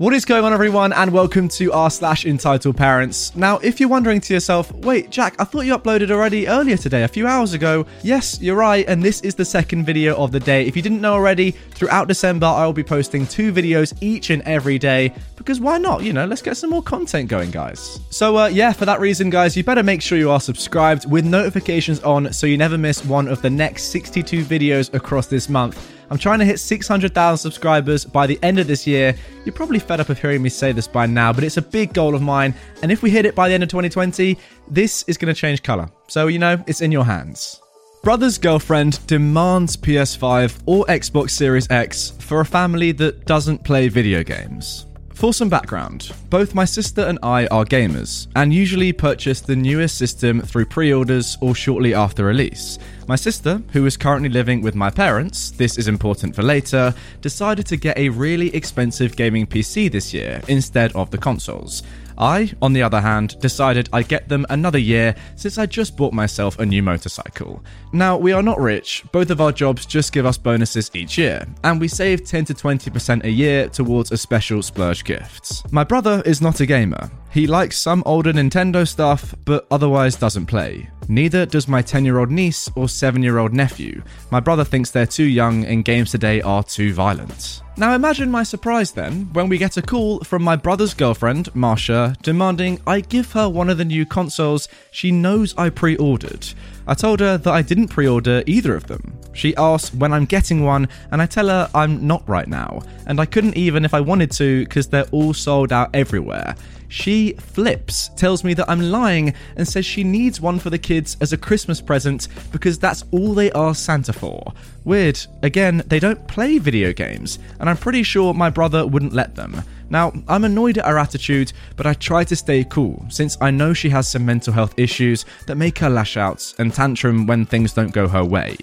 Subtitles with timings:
[0.00, 3.36] What is going on, everyone, and welcome to r slash entitled parents.
[3.36, 7.02] Now, if you're wondering to yourself, wait, Jack, I thought you uploaded already earlier today,
[7.02, 7.84] a few hours ago.
[8.02, 10.64] Yes, you're right, and this is the second video of the day.
[10.64, 14.40] If you didn't know already, throughout December, I will be posting two videos each and
[14.44, 16.02] every day because why not?
[16.02, 18.00] You know, let's get some more content going, guys.
[18.08, 21.26] So, uh, yeah, for that reason, guys, you better make sure you are subscribed with
[21.26, 25.99] notifications on so you never miss one of the next 62 videos across this month.
[26.10, 29.14] I'm trying to hit 600,000 subscribers by the end of this year.
[29.44, 31.94] You're probably fed up of hearing me say this by now, but it's a big
[31.94, 32.52] goal of mine.
[32.82, 34.36] And if we hit it by the end of 2020,
[34.68, 35.88] this is going to change color.
[36.08, 37.60] So, you know, it's in your hands.
[38.02, 44.24] Brother's girlfriend demands PS5 or Xbox Series X for a family that doesn't play video
[44.24, 44.86] games.
[45.20, 49.98] For some background, both my sister and I are gamers, and usually purchase the newest
[49.98, 52.78] system through pre orders or shortly after release.
[53.06, 57.66] My sister, who is currently living with my parents, this is important for later, decided
[57.66, 61.82] to get a really expensive gaming PC this year instead of the consoles.
[62.20, 66.12] I, on the other hand, decided I'd get them another year since I just bought
[66.12, 67.64] myself a new motorcycle.
[67.92, 71.46] Now, we are not rich, both of our jobs just give us bonuses each year,
[71.64, 75.72] and we save 10 to 20% a year towards a special splurge gift.
[75.72, 77.10] My brother is not a gamer.
[77.32, 80.90] He likes some older Nintendo stuff, but otherwise doesn't play.
[81.10, 84.00] Neither does my 10 year old niece or 7 year old nephew.
[84.30, 87.62] My brother thinks they're too young and games today are too violent.
[87.76, 92.16] Now imagine my surprise then when we get a call from my brother's girlfriend, Marsha,
[92.22, 96.46] demanding I give her one of the new consoles she knows I pre ordered.
[96.86, 99.18] I told her that I didn't pre order either of them.
[99.32, 103.20] She asks when I'm getting one, and I tell her I'm not right now, and
[103.20, 106.54] I couldn't even if I wanted to because they're all sold out everywhere.
[106.90, 111.16] She flips, tells me that I'm lying, and says she needs one for the kids
[111.20, 114.52] as a Christmas present because that's all they ask Santa for.
[114.84, 115.24] Weird.
[115.42, 119.62] Again, they don't play video games, and I'm pretty sure my brother wouldn't let them.
[119.90, 123.72] Now, I'm annoyed at her attitude, but I try to stay cool since I know
[123.72, 127.72] she has some mental health issues that make her lash out and tantrum when things
[127.72, 128.56] don't go her way.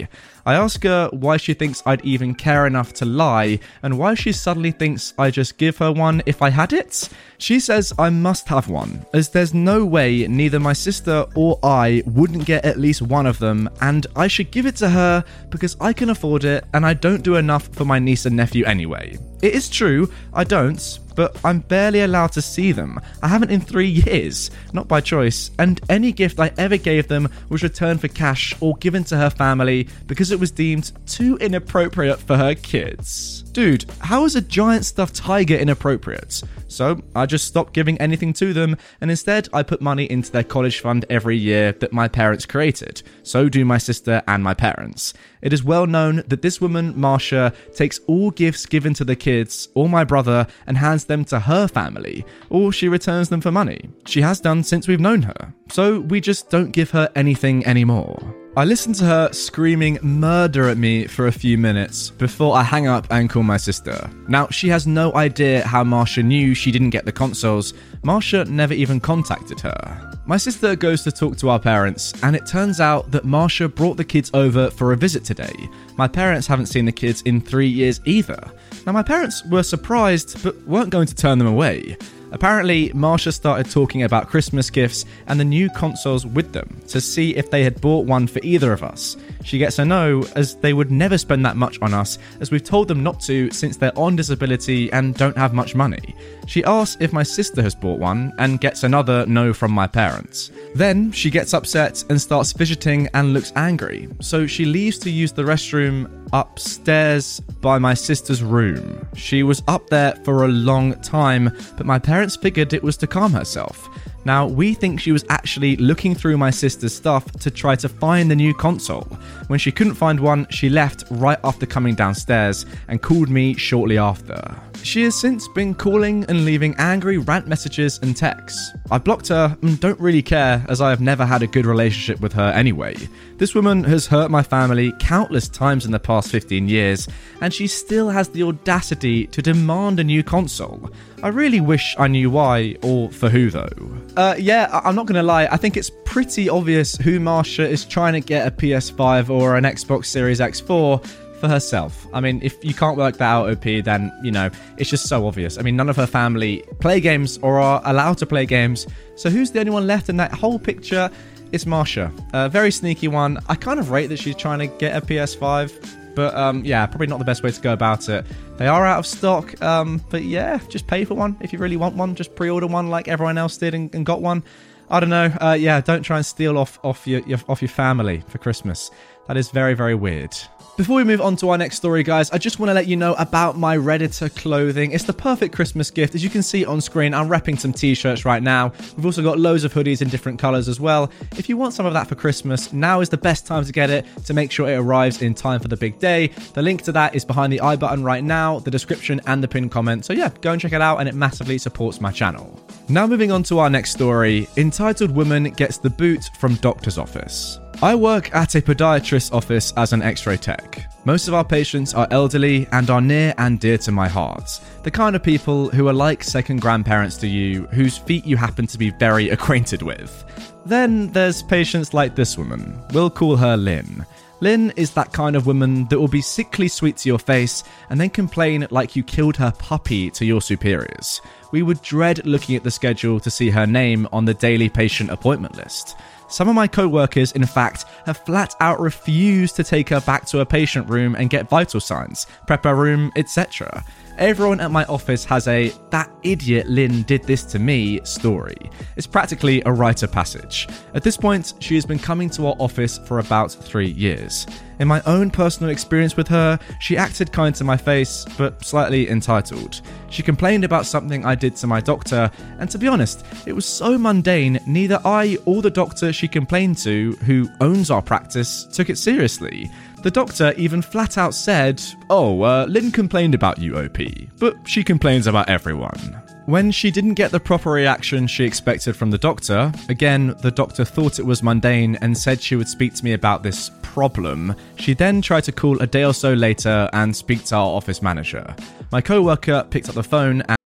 [0.45, 4.31] I ask her why she thinks I'd even care enough to lie and why she
[4.31, 7.09] suddenly thinks I just give her one if I had it.
[7.37, 12.01] She says I must have one, as there's no way neither my sister or I
[12.05, 15.75] wouldn't get at least one of them, and I should give it to her because
[15.81, 19.17] I can afford it and I don't do enough for my niece and nephew anyway.
[19.41, 22.99] It is true, I don't, but I'm barely allowed to see them.
[23.23, 27.29] I haven't in three years, not by choice, and any gift I ever gave them
[27.49, 32.19] was returned for cash or given to her family because it was deemed too inappropriate
[32.19, 33.43] for her kids.
[33.51, 36.43] Dude, how is a giant stuffed tiger inappropriate?
[36.67, 40.43] So I just stopped giving anything to them, and instead I put money into their
[40.43, 43.01] college fund every year that my parents created.
[43.23, 45.13] So do my sister and my parents.
[45.41, 49.26] It is well known that this woman, Marsha, takes all gifts given to the kids
[49.73, 53.89] or my brother and hands them to her family, or she returns them for money.
[54.05, 55.53] She has done since we've known her.
[55.69, 58.17] So we just don't give her anything anymore.
[58.57, 62.87] I listened to her screaming murder at me for a few minutes before I hang
[62.87, 64.09] up and call my sister.
[64.27, 67.73] Now, she has no idea how Marsha knew she didn't get the consoles.
[68.01, 70.16] Marsha never even contacted her.
[70.27, 73.95] My sister goes to talk to our parents, and it turns out that Marsha brought
[73.95, 75.69] the kids over for a visit today.
[75.95, 78.37] My parents haven't seen the kids in three years either.
[78.85, 81.95] Now, my parents were surprised, but weren't going to turn them away.
[82.33, 87.33] Apparently, Marsha started talking about Christmas gifts and the new consoles with them to see
[87.37, 89.15] if they had bought one for either of us.
[89.47, 92.65] She gets a no, as they would never spend that much on us, as we've
[92.65, 96.13] told them not to since they're on disability and don't have much money.
[96.47, 100.51] She asks if my sister has bought one and gets another no from my parents.
[100.75, 105.31] Then she gets upset and starts fidgeting and looks angry, so she leaves to use
[105.31, 109.07] the restroom upstairs by my sister's room.
[109.15, 113.07] She was up there for a long time, but my parents figured it was to
[113.07, 113.87] calm herself.
[114.27, 118.29] Now, we think she was actually looking through my sister's stuff to try to find
[118.29, 119.07] the new console.
[119.47, 123.97] When she couldn't find one, she left right after coming downstairs and called me shortly
[123.97, 124.37] after.
[124.83, 128.73] She has since been calling and leaving angry rant messages and texts.
[128.91, 132.19] I blocked her and don't really care as I have never had a good relationship
[132.19, 132.95] with her anyway.
[133.37, 137.07] This woman has hurt my family countless times in the past 15 years,
[137.39, 140.91] and she still has the audacity to demand a new console.
[141.23, 143.69] I really wish I knew why, or for who though.
[144.15, 147.85] Uh, yeah, I- I'm not gonna lie, I think it's pretty obvious who Marsha is
[147.85, 151.03] trying to get a PS5 or an Xbox Series X4
[151.39, 152.07] for herself.
[152.13, 155.25] I mean, if you can't work that out, OP, then, you know, it's just so
[155.27, 155.57] obvious.
[155.57, 158.87] I mean, none of her family play games or are allowed to play games.
[159.15, 161.09] So who's the only one left in that whole picture?
[161.51, 162.11] It's Marsha.
[162.33, 163.37] A very sneaky one.
[163.47, 165.71] I kind of rate that she's trying to get a PS5,
[166.17, 168.25] but um, yeah, probably not the best way to go about it.
[168.57, 171.77] They are out of stock, um, but yeah, just pay for one if you really
[171.77, 172.15] want one.
[172.15, 174.43] Just pre-order one like everyone else did and, and got one.
[174.89, 175.31] I don't know.
[175.39, 178.89] Uh, yeah, don't try and steal off off your, your off your family for Christmas.
[179.27, 180.35] That is very very weird.
[180.77, 182.95] Before we move on to our next story, guys, I just want to let you
[182.95, 184.91] know about my Redditor clothing.
[184.91, 186.13] It's the perfect Christmas gift.
[186.13, 188.71] As you can see on screen, I'm repping some t shirts right now.
[188.95, 191.11] We've also got loads of hoodies in different colors as well.
[191.31, 193.89] If you want some of that for Christmas, now is the best time to get
[193.89, 196.27] it to make sure it arrives in time for the big day.
[196.53, 199.47] The link to that is behind the i button right now, the description, and the
[199.47, 200.05] pinned comment.
[200.05, 202.63] So, yeah, go and check it out, and it massively supports my channel.
[202.87, 207.57] Now, moving on to our next story entitled Woman Gets the Boot from Doctor's Office.
[207.79, 210.87] I work at a podiatrist's office as an x ray tech.
[211.05, 214.59] Most of our patients are elderly and are near and dear to my heart.
[214.81, 218.65] The kind of people who are like second grandparents to you, whose feet you happen
[218.65, 220.25] to be very acquainted with.
[220.65, 222.81] Then there's patients like this woman.
[222.93, 224.07] We'll call her Lynn.
[224.39, 228.01] Lynn is that kind of woman that will be sickly sweet to your face and
[228.01, 231.21] then complain like you killed her puppy to your superiors.
[231.51, 235.11] We would dread looking at the schedule to see her name on the daily patient
[235.11, 235.95] appointment list.
[236.29, 240.25] Some of my co workers, in fact, have flat out refused to take her back
[240.27, 243.83] to a patient room and get vital signs, prep her room, etc.
[244.17, 248.57] Everyone at my office has a that idiot Lynn did this to me story.
[248.95, 250.67] It's practically a rite of passage.
[250.93, 254.47] At this point, she has been coming to our office for about three years.
[254.79, 259.09] In my own personal experience with her, she acted kind to my face, but slightly
[259.09, 259.81] entitled.
[260.09, 262.29] She complained about something I did to my doctor,
[262.59, 266.77] and to be honest, it was so mundane, neither I or the doctor she complained
[266.79, 269.69] to, who owns our practice, took it seriously.
[270.03, 273.97] The doctor even flat out said, Oh, uh, Lynn complained about you, OP,
[274.37, 276.21] but she complains about everyone.
[276.47, 280.85] When she didn't get the proper reaction she expected from the doctor, again, the doctor
[280.85, 284.55] thought it was mundane and said she would speak to me about this problem.
[284.77, 288.01] She then tried to call a day or so later and speak to our office
[288.01, 288.55] manager.
[288.93, 290.57] My co worker picked up the phone and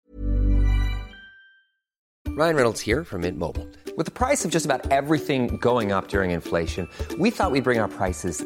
[2.27, 3.67] Ryan Reynolds here from Mint Mobile.
[3.97, 6.87] With the price of just about everything going up during inflation,
[7.17, 8.45] we thought we'd bring our prices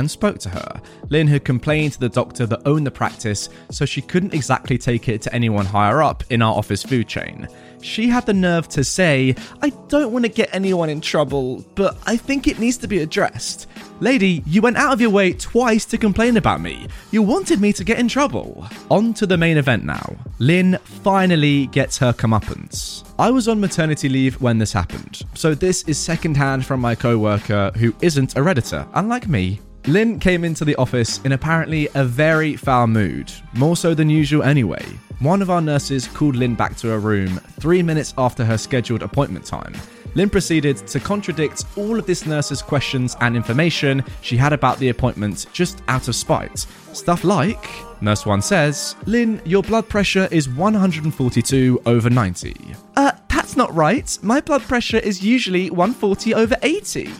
[0.00, 0.80] and spoke to her.
[1.10, 5.08] Lynn had complained to the doctor that owned the practice, so she couldn't exactly take
[5.08, 7.46] it to anyone higher up in our office food chain.
[7.82, 11.96] She had the nerve to say, I don't want to get anyone in trouble, but
[12.06, 13.68] I think it needs to be addressed.
[14.00, 16.88] Lady, you went out of your way twice to complain about me.
[17.10, 18.66] You wanted me to get in trouble.
[18.90, 20.16] On to the main event now.
[20.38, 23.04] Lynn finally gets her comeuppance.
[23.18, 27.18] I was on maternity leave when this happened, so this is secondhand from my co
[27.18, 29.60] worker who isn't a Redditor, unlike me.
[29.86, 34.42] Lynn came into the office in apparently a very foul mood, more so than usual
[34.42, 34.84] anyway.
[35.20, 39.02] One of our nurses called Lynn back to her room three minutes after her scheduled
[39.02, 39.74] appointment time.
[40.14, 44.88] Lynn proceeded to contradict all of this nurse's questions and information she had about the
[44.88, 46.66] appointment just out of spite.
[46.92, 47.64] Stuff like,
[48.02, 52.56] Nurse 1 says, Lynn, your blood pressure is 142 over 90.
[52.96, 54.18] Uh, that's not right.
[54.22, 57.10] My blood pressure is usually 140 over 80.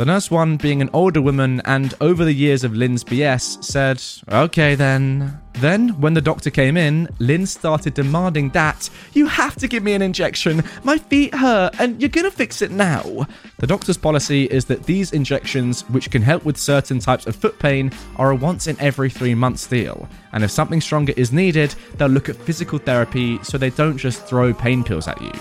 [0.00, 4.02] The nurse one, being an older woman and over the years of Lynn's BS, said,
[4.34, 5.38] Okay then.
[5.54, 9.92] Then, when the doctor came in, Lynn started demanding that, You have to give me
[9.92, 10.62] an injection.
[10.84, 13.26] My feet hurt and you're gonna fix it now.
[13.58, 17.58] The doctor's policy is that these injections, which can help with certain types of foot
[17.58, 20.08] pain, are a once in every three months deal.
[20.32, 24.24] And if something stronger is needed, they'll look at physical therapy so they don't just
[24.26, 25.32] throw pain pills at you.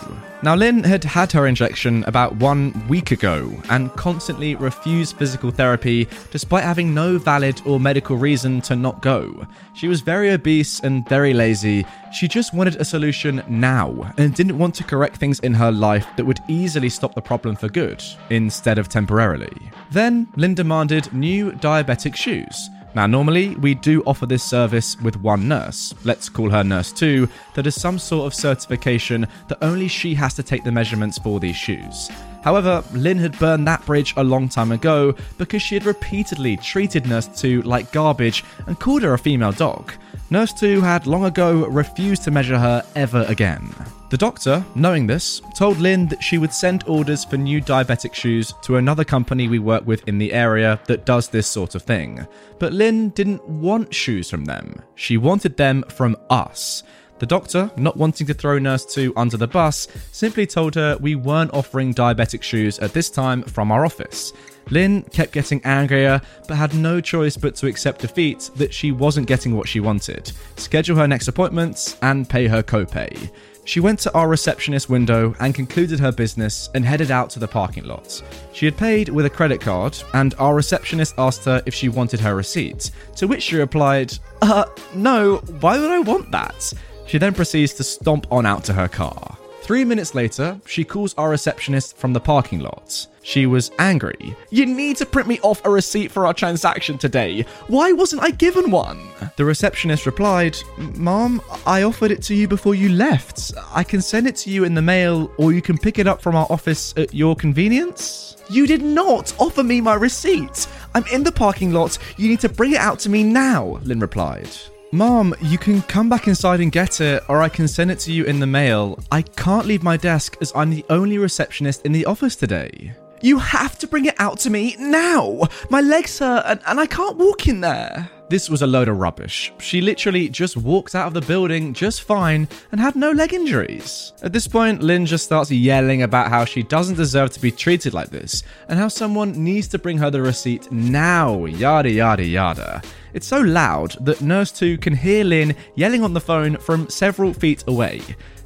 [0.41, 6.07] Now, Lynn had had her injection about one week ago and constantly refused physical therapy
[6.31, 9.45] despite having no valid or medical reason to not go.
[9.73, 11.85] She was very obese and very lazy.
[12.13, 16.07] She just wanted a solution now and didn't want to correct things in her life
[16.17, 19.71] that would easily stop the problem for good, instead of temporarily.
[19.91, 22.69] Then, Lynn demanded new diabetic shoes.
[22.95, 27.29] Now, normally we do offer this service with one nurse, let's call her Nurse 2,
[27.53, 31.39] that has some sort of certification that only she has to take the measurements for
[31.39, 32.09] these shoes.
[32.43, 37.07] However, Lynn had burned that bridge a long time ago because she had repeatedly treated
[37.07, 39.93] Nurse 2 like garbage and called her a female dog.
[40.29, 43.73] Nurse 2 had long ago refused to measure her ever again.
[44.09, 48.53] The doctor, knowing this, told Lynn that she would send orders for new diabetic shoes
[48.63, 52.25] to another company we work with in the area that does this sort of thing.
[52.57, 56.83] But Lynn didn't want shoes from them, she wanted them from us.
[57.19, 61.15] The doctor, not wanting to throw Nurse 2 under the bus, simply told her we
[61.15, 64.31] weren't offering diabetic shoes at this time from our office.
[64.69, 69.27] Lynn kept getting angrier, but had no choice but to accept defeat that she wasn't
[69.27, 73.29] getting what she wanted, schedule her next appointments, and pay her copay.
[73.65, 77.47] She went to our receptionist window and concluded her business and headed out to the
[77.47, 78.23] parking lot.
[78.53, 82.19] She had paid with a credit card, and our receptionist asked her if she wanted
[82.21, 86.73] her receipt, to which she replied, Uh, no, why would I want that?
[87.09, 89.35] She then proceeds to stomp on out to her car.
[89.63, 93.07] Three minutes later, she calls our receptionist from the parking lot.
[93.23, 94.35] She was angry.
[94.51, 97.47] You need to print me off a receipt for our transaction today.
[97.65, 99.09] Why wasn't I given one?
[99.37, 103.53] The receptionist replied, Mom, I offered it to you before you left.
[103.73, 106.21] I can send it to you in the mail, or you can pick it up
[106.21, 108.37] from our office at your convenience.
[108.51, 110.67] You did not offer me my receipt.
[110.93, 111.97] I'm in the parking lot.
[112.17, 114.49] You need to bring it out to me now, Lynn replied.
[114.91, 118.11] Mom, you can come back inside and get it, or I can send it to
[118.11, 118.97] you in the mail.
[119.11, 122.93] I can't leave my desk as I'm the only receptionist in the office today.
[123.21, 125.41] You have to bring it out to me now!
[125.69, 128.09] My legs hurt and, and I can't walk in there.
[128.29, 129.51] This was a load of rubbish.
[129.57, 134.13] She literally just walked out of the building just fine and had no leg injuries.
[134.21, 137.95] At this point, Lynn just starts yelling about how she doesn't deserve to be treated
[137.95, 142.83] like this and how someone needs to bring her the receipt now, yada yada yada.
[143.13, 147.33] It's so loud that Nurse 2 can hear Lynn yelling on the phone from several
[147.33, 148.01] feet away.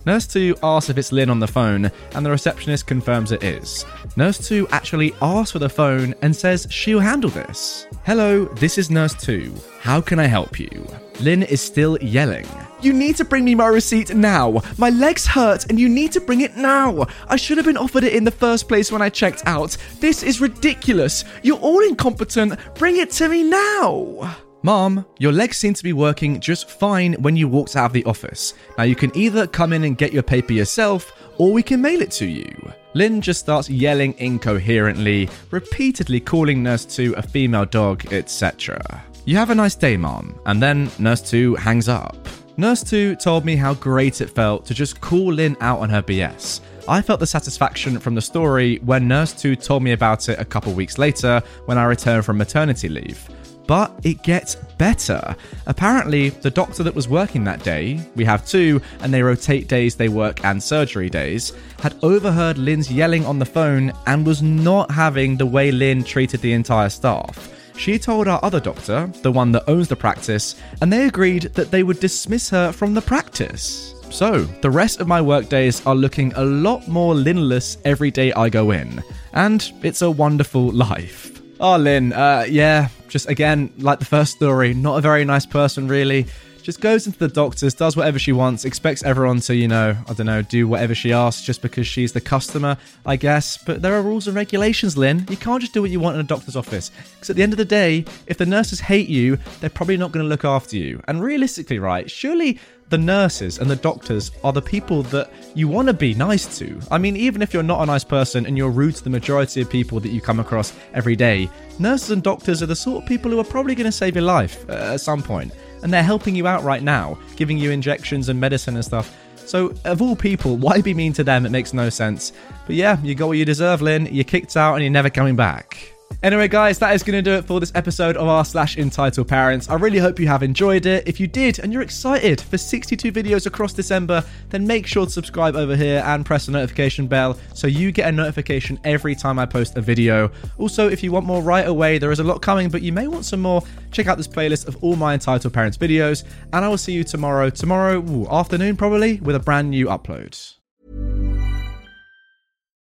[0.05, 3.85] Nurse 2 asks if it's Lynn on the phone, and the receptionist confirms it is.
[4.17, 7.87] Nurse 2 actually asks for the phone and says she'll handle this.
[8.03, 9.53] Hello, this is Nurse 2.
[9.79, 10.85] How can I help you?
[11.21, 12.45] Lynn is still yelling.
[12.81, 14.61] You need to bring me my receipt now.
[14.77, 17.07] My legs hurt and you need to bring it now.
[17.29, 19.77] I should have been offered it in the first place when I checked out.
[20.01, 21.23] This is ridiculous.
[21.43, 22.59] You're all incompetent.
[22.75, 24.35] Bring it to me now.
[24.65, 28.05] Mom, your legs seem to be working just fine when you walked out of the
[28.05, 28.53] office.
[28.77, 32.01] Now you can either come in and get your paper yourself, or we can mail
[32.01, 32.49] it to you.
[32.93, 39.03] Lynn just starts yelling incoherently, repeatedly calling Nurse 2 a female dog, etc.
[39.25, 40.39] You have a nice day, Mom.
[40.45, 42.15] And then Nurse 2 hangs up.
[42.55, 46.01] Nurse 2 told me how great it felt to just call Lynn out on her
[46.01, 46.61] BS.
[46.87, 50.45] I felt the satisfaction from the story when Nurse 2 told me about it a
[50.45, 53.27] couple weeks later when I returned from maternity leave.
[53.65, 55.35] But it gets better.
[55.67, 59.95] Apparently, the doctor that was working that day, we have two, and they rotate days
[59.95, 64.91] they work and surgery days, had overheard Lynn's yelling on the phone and was not
[64.91, 67.49] having the way Lynn treated the entire staff.
[67.77, 71.71] She told our other doctor, the one that owns the practice, and they agreed that
[71.71, 73.95] they would dismiss her from the practice.
[74.09, 78.49] So, the rest of my workdays are looking a lot more Lynnless every day I
[78.49, 79.01] go in,
[79.33, 81.32] and it's a wonderful life.
[81.63, 85.87] Oh, Lynn, uh, yeah, just again, like the first story, not a very nice person,
[85.87, 86.25] really.
[86.63, 90.13] Just goes into the doctors, does whatever she wants, expects everyone to, you know, I
[90.13, 93.57] don't know, do whatever she asks just because she's the customer, I guess.
[93.57, 95.25] But there are rules and regulations, Lynn.
[95.29, 96.89] You can't just do what you want in a doctor's office.
[97.15, 100.13] Because at the end of the day, if the nurses hate you, they're probably not
[100.13, 101.03] going to look after you.
[101.05, 105.89] And realistically, right, surely the nurses and the doctors are the people that you want
[105.89, 106.79] to be nice to.
[106.89, 109.59] I mean, even if you're not a nice person and you're rude to the majority
[109.59, 113.09] of people that you come across every day, nurses and doctors are the sort of
[113.09, 115.51] people who are probably going to save your life uh, at some point
[115.83, 119.15] and they're helping you out right now, giving you injections and medicine and stuff.
[119.35, 121.45] So, of all people, why be mean to them?
[121.45, 122.33] It makes no sense.
[122.65, 124.07] But yeah, you got what you deserve, Lynn.
[124.11, 125.92] You're kicked out and you're never coming back.
[126.21, 129.27] Anyway, guys, that is going to do it for this episode of r slash entitled
[129.27, 129.69] parents.
[129.69, 131.07] I really hope you have enjoyed it.
[131.07, 135.11] If you did and you're excited for 62 videos across December, then make sure to
[135.11, 139.39] subscribe over here and press the notification bell so you get a notification every time
[139.39, 140.31] I post a video.
[140.57, 143.07] Also, if you want more right away, there is a lot coming, but you may
[143.07, 143.61] want some more.
[143.91, 147.03] Check out this playlist of all my entitled parents videos, and I will see you
[147.03, 150.55] tomorrow, tomorrow ooh, afternoon probably, with a brand new upload.